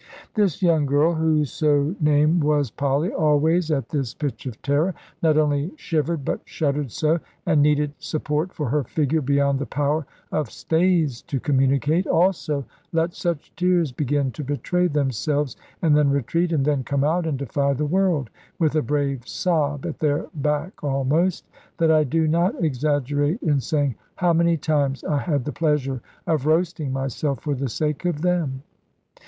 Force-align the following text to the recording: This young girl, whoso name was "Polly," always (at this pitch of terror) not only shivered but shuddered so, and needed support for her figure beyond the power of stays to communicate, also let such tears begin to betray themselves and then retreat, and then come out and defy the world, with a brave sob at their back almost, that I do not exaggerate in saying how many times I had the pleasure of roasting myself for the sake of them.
This 0.33 0.63
young 0.63 0.87
girl, 0.87 1.13
whoso 1.13 1.95
name 1.99 2.39
was 2.39 2.71
"Polly," 2.71 3.11
always 3.13 3.69
(at 3.69 3.89
this 3.89 4.15
pitch 4.15 4.47
of 4.47 4.59
terror) 4.63 4.95
not 5.21 5.37
only 5.37 5.71
shivered 5.75 6.25
but 6.25 6.39
shuddered 6.43 6.91
so, 6.91 7.19
and 7.45 7.61
needed 7.61 7.93
support 7.99 8.51
for 8.51 8.67
her 8.69 8.83
figure 8.83 9.21
beyond 9.21 9.59
the 9.59 9.67
power 9.67 10.07
of 10.31 10.49
stays 10.49 11.21
to 11.27 11.39
communicate, 11.39 12.07
also 12.07 12.65
let 12.91 13.13
such 13.13 13.55
tears 13.55 13.91
begin 13.91 14.31
to 14.31 14.43
betray 14.43 14.87
themselves 14.87 15.55
and 15.83 15.95
then 15.95 16.09
retreat, 16.09 16.51
and 16.51 16.65
then 16.65 16.83
come 16.83 17.03
out 17.03 17.27
and 17.27 17.37
defy 17.37 17.71
the 17.71 17.85
world, 17.85 18.31
with 18.57 18.73
a 18.73 18.81
brave 18.81 19.27
sob 19.27 19.85
at 19.85 19.99
their 19.99 20.25
back 20.33 20.83
almost, 20.83 21.47
that 21.77 21.91
I 21.91 22.05
do 22.05 22.27
not 22.27 22.55
exaggerate 22.63 23.43
in 23.43 23.59
saying 23.59 23.93
how 24.15 24.33
many 24.33 24.57
times 24.57 25.03
I 25.03 25.19
had 25.19 25.45
the 25.45 25.51
pleasure 25.51 26.01
of 26.25 26.47
roasting 26.47 26.91
myself 26.91 27.41
for 27.41 27.53
the 27.53 27.69
sake 27.69 28.05
of 28.05 28.23
them. 28.23 28.63